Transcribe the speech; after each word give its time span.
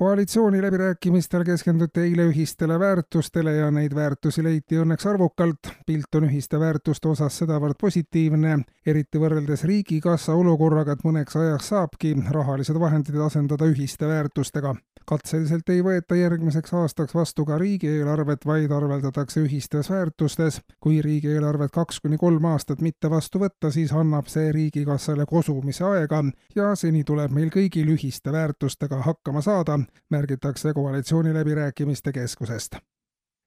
koalitsiooniläbirääkimistel 0.00 1.42
keskenduti 1.44 2.00
eile 2.00 2.24
ühistele 2.30 2.78
väärtustele 2.80 3.52
ja 3.52 3.66
neid 3.70 3.92
väärtusi 3.94 4.44
leiti 4.44 4.78
õnneks 4.80 5.04
arvukalt. 5.10 5.68
pilt 5.86 6.14
on 6.14 6.24
ühiste 6.24 6.60
väärtuste 6.60 7.08
osas 7.08 7.36
sedavõrd 7.42 7.76
positiivne, 7.80 8.54
eriti 8.86 9.20
võrreldes 9.20 9.64
Riigikassa 9.68 10.32
olukorraga, 10.40 10.96
et 10.96 11.04
mõneks 11.04 11.36
ajaks 11.36 11.68
saabki 11.74 12.14
rahalised 12.30 12.80
vahendid 12.80 13.20
asendada 13.26 13.68
ühiste 13.68 14.08
väärtustega. 14.08 14.74
Katseliselt 15.10 15.68
ei 15.74 15.82
võeta 15.82 16.14
järgmiseks 16.14 16.74
aastaks 16.74 17.14
vastu 17.14 17.44
ka 17.48 17.58
riigieelarvet, 17.58 18.46
vaid 18.46 18.70
arveldatakse 18.70 19.42
ühistes 19.42 19.90
väärtustes. 19.90 20.60
kui 20.80 21.02
riigieelarvet 21.02 21.72
kaks 21.74 22.00
kuni 22.00 22.18
kolm 22.18 22.44
aastat 22.52 22.80
mitte 22.80 23.10
vastu 23.10 23.42
võtta, 23.42 23.72
siis 23.74 23.92
annab 23.92 24.30
see 24.30 24.52
Riigikassale 24.52 25.26
kosumise 25.26 25.84
aega 25.84 26.22
ja 26.54 26.74
seni 26.74 27.04
tuleb 27.04 27.34
meil 27.34 27.50
kõigil 27.50 27.90
ühiste 27.96 28.32
väärtustega 28.32 29.02
hakkama 29.06 29.42
saada 29.42 29.78
märgitakse 30.10 30.72
koalitsiooniläbirääkimiste 30.74 32.12
keskusest. 32.12 32.76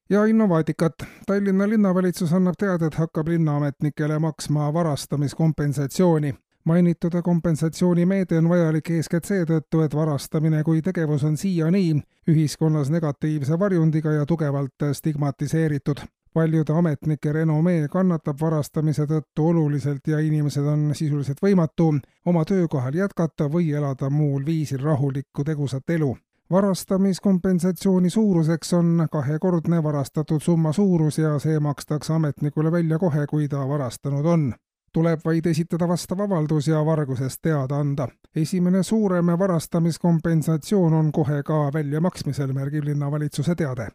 ja 0.10 0.26
Innovaatikat. 0.26 0.94
Tallinna 1.26 1.70
linnavalitsus 1.70 2.34
annab 2.34 2.56
teada, 2.60 2.86
et 2.86 2.96
hakkab 2.96 3.28
linnaametnikele 3.28 4.20
maksma 4.20 4.74
varastamiskompensatsiooni 4.74 6.36
mainitud 6.66 7.22
kompensatsioonimeede 7.24 8.38
on 8.38 8.50
vajalik 8.50 8.90
eeskätt 8.90 9.26
seetõttu, 9.26 9.82
et 9.84 9.96
varastamine 9.96 10.64
kui 10.64 10.82
tegevus 10.82 11.24
on 11.24 11.38
siiani 11.38 12.02
ühiskonnas 12.30 12.90
negatiivse 12.90 13.60
varjundiga 13.60 14.12
ja 14.12 14.26
tugevalt 14.26 14.90
stigmatiseeritud. 14.92 15.98
paljude 16.34 16.74
ametnike 16.74 17.32
renomee 17.34 17.88
kannatab 17.88 18.40
varastamise 18.42 19.04
tõttu 19.06 19.48
oluliselt 19.48 20.08
ja 20.08 20.20
inimesed 20.20 20.66
on 20.66 20.96
sisuliselt 20.96 21.38
võimatu 21.42 21.94
oma 22.26 22.46
töökohal 22.46 22.94
jätkata 22.94 23.50
või 23.52 23.70
elada 23.72 24.10
muul 24.10 24.46
viisil 24.46 24.82
rahulikku 24.84 25.44
tegusat 25.44 25.90
elu 25.90 26.16
varastamiskompensatsiooni 26.52 28.10
suuruseks 28.10 28.74
on 28.74 29.08
kahekordne 29.12 29.84
varastatud 29.84 30.42
summa 30.42 30.74
suurus 30.74 31.18
ja 31.18 31.40
see 31.40 31.60
makstakse 31.60 32.14
ametnikule 32.14 32.72
välja 32.72 33.00
kohe, 33.00 33.28
kui 33.28 33.48
ta 33.48 33.68
varastanud 33.68 34.26
on. 34.26 34.54
Tuleb 34.94 35.20
vaid 35.26 35.46
esitada 35.46 35.88
vastav 35.88 36.22
avaldus 36.22 36.68
ja 36.68 36.86
vargusest 36.86 37.42
teada 37.42 37.80
anda. 37.80 38.08
esimene 38.36 38.84
suurem 38.84 39.26
varastamiskompensatsioon 39.26 40.94
on 40.94 41.12
kohe 41.12 41.44
ka 41.44 41.70
väljamaksmisel, 41.74 42.54
märgib 42.54 42.84
linnavalitsuse 42.84 43.56
teade 43.56 43.88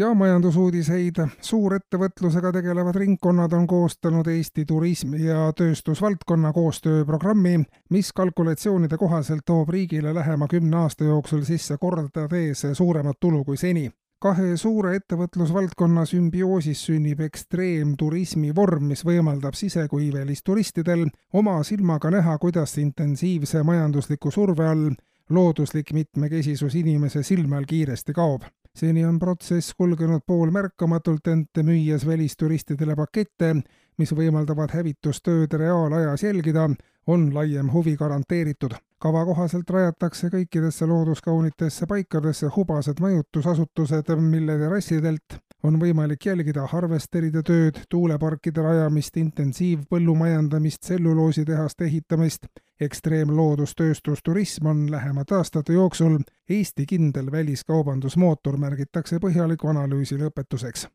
ja 0.00 0.14
majandusuudiseid. 0.14 1.14
suurettevõtlusega 1.40 2.52
tegelevad 2.52 2.96
ringkonnad 2.96 3.52
on 3.52 3.66
koostanud 3.66 4.26
Eesti 4.26 4.64
turismi- 4.64 5.24
ja 5.24 5.52
tööstusvaldkonna 5.56 6.52
koostööprogrammi, 6.52 7.64
mis 7.90 8.12
kalkulatsioonide 8.12 8.96
kohaselt 8.96 9.44
toob 9.44 9.68
riigile 9.68 10.14
lähema 10.14 10.48
kümne 10.48 10.76
aasta 10.76 11.04
jooksul 11.04 11.42
sisse 11.42 11.76
kordades 11.78 12.66
suuremat 12.72 13.16
tulu 13.20 13.44
kui 13.44 13.56
seni 13.56 13.90
kahe 14.20 14.56
suure 14.60 14.94
ettevõtlusvaldkonna 14.98 16.04
sümbioosis 16.04 16.84
sünnib 16.86 17.20
ekstreemturismi 17.24 18.54
vorm, 18.54 18.90
mis 18.92 19.04
võimaldab 19.04 19.56
sise- 19.56 19.88
kui 19.88 20.12
välisturistidel 20.12 21.06
oma 21.32 21.62
silmaga 21.64 22.10
näha, 22.10 22.38
kuidas 22.38 22.78
intensiivse 22.78 23.62
majandusliku 23.62 24.30
surve 24.30 24.68
all 24.68 24.90
looduslik 25.30 25.92
mitmekesisus 25.92 26.74
inimese 26.74 27.22
silme 27.22 27.56
all 27.56 27.64
kiiresti 27.64 28.12
kaob 28.12 28.44
seni 28.74 29.04
on 29.04 29.18
protsess 29.18 29.74
kulgenud 29.74 30.22
poolmärkamatult, 30.26 31.26
ent 31.26 31.62
müües 31.62 32.06
välisturistidele 32.06 32.96
pakette, 32.96 33.54
mis 33.98 34.12
võimaldavad 34.16 34.72
hävitustööd 34.74 35.52
reaalajas 35.58 36.22
jälgida, 36.24 36.68
on 37.06 37.30
laiem 37.34 37.72
huvi 37.72 37.96
garanteeritud. 37.96 38.78
Kava 39.00 39.24
kohaselt 39.24 39.70
rajatakse 39.70 40.28
kõikidesse 40.32 40.86
looduskaunitesse 40.86 41.86
paikadesse 41.88 42.50
hubased 42.56 43.00
majutusasutused, 43.00 44.12
mille 44.20 44.58
terrassidelt 44.58 45.40
on 45.62 45.78
võimalik 45.80 46.26
jälgida 46.26 46.66
harvesteride 46.68 47.42
tööd, 47.44 47.80
tuuleparkide 47.88 48.62
rajamist, 48.64 49.16
intensiivpõllumajandamist, 49.16 50.80
tselluloositehaste 50.86 51.84
ehitamist. 51.84 52.46
ekstreemloodustööstusturism 52.80 54.66
on 54.66 54.90
lähemate 54.90 55.34
aastate 55.34 55.72
jooksul 55.72 56.18
Eesti 56.48 56.86
kindel 56.86 57.32
väliskaubandusmootor, 57.32 58.56
märgitakse 58.56 59.18
põhjaliku 59.20 59.68
analüüsi 59.68 60.16
lõpetuseks 60.16 60.88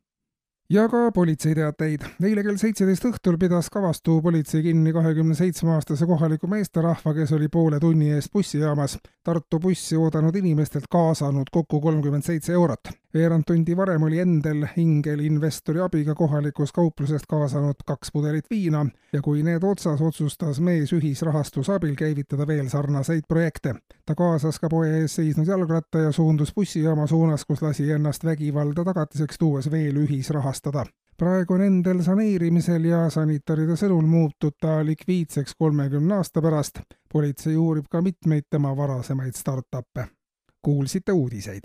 ja 0.70 0.88
ka 0.88 1.12
politseiteateid. 1.14 2.00
eile 2.22 2.42
kell 2.42 2.58
seitseteist 2.58 3.04
õhtul 3.06 3.38
pidas 3.38 3.70
Kavastu 3.70 4.18
politsei 4.22 4.62
kinni 4.62 4.92
kahekümne 4.92 5.34
seitsme 5.38 5.70
aastase 5.76 6.06
kohaliku 6.06 6.46
meesterahva, 6.50 7.14
kes 7.14 7.32
oli 7.32 7.48
poole 7.48 7.80
tunni 7.80 8.10
eest 8.10 8.32
bussijaamas 8.32 8.98
Tartu 9.26 9.58
bussi 9.58 9.96
oodanud 9.96 10.36
inimestelt 10.36 10.84
kaasanud 10.90 11.50
kokku 11.52 11.80
kolmkümmend 11.80 12.22
seitse 12.22 12.52
eurot. 12.52 12.90
veerand 13.14 13.44
tundi 13.46 13.76
varem 13.76 14.02
oli 14.02 14.18
Endel 14.18 14.66
Ingel 14.76 15.20
investori 15.20 15.80
abiga 15.80 16.14
kohalikust 16.14 16.74
kauplusest 16.74 17.26
kaasanud 17.26 17.82
kaks 17.86 18.12
pudelit 18.12 18.50
viina 18.50 18.86
ja 19.12 19.22
kui 19.22 19.42
need 19.42 19.62
otsas, 19.64 20.02
otsustas 20.02 20.60
mees 20.60 20.92
ühisrahastuse 20.92 21.72
abil 21.72 21.94
käivitada 21.94 22.46
veel 22.46 22.68
sarnaseid 22.68 23.24
projekte. 23.28 23.74
Ta 24.06 24.14
kaasas 24.14 24.58
ka 24.58 24.68
poe 24.68 24.90
ees 25.00 25.14
seisnud 25.14 25.46
jalgratta 25.46 25.98
ja 25.98 26.12
suundus 26.12 26.54
bussijaama 26.54 27.06
suunas, 27.06 27.44
kus 27.44 27.62
lasi 27.62 27.90
ennast 27.90 28.24
vägivalda 28.24 28.84
tagatiseks 28.84 29.38
tuues 29.38 29.70
veel 29.70 29.96
ühisrahastust 30.04 30.56
taastada. 30.56 30.86
praegu 31.16 31.54
on 31.54 31.62
Endel 31.62 32.02
saneerimisel 32.02 32.84
ja 32.84 33.10
sanitaride 33.10 33.76
sõnul 33.76 34.06
muutub 34.06 34.54
ta 34.60 34.84
likviidseks 34.84 35.54
kolmekümne 35.58 36.14
aasta 36.14 36.42
pärast. 36.42 36.80
politsei 37.12 37.56
uurib 37.56 37.86
ka 37.90 38.02
mitmeid 38.02 38.44
tema 38.50 38.76
varasemaid 38.76 39.34
startup'e. 39.34 40.08
kuulsite 40.62 41.12
uudiseid 41.12 41.64